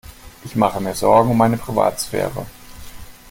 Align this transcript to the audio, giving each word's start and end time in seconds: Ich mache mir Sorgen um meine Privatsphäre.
Ich 0.43 0.55
mache 0.55 0.81
mir 0.81 0.95
Sorgen 0.95 1.29
um 1.29 1.37
meine 1.37 1.57
Privatsphäre. 1.57 2.47